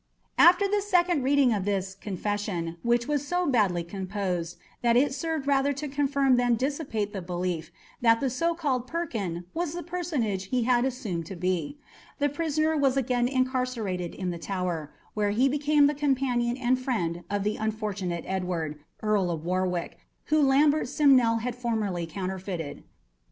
[0.39, 5.45] After the second reading of this "confession," which was so badly composed that it served
[5.45, 7.69] rather to confirm than dissipate the belief
[8.01, 11.77] that the so called "Perkin" was the personage he had assumed to be,
[12.17, 17.23] the prisoner was again incarcerated in the Tower, where he became the companion and friend
[17.29, 22.83] of the unfortunate Edward, Earl of Warwick, whom Lambert Simnel had formerly counterfeited.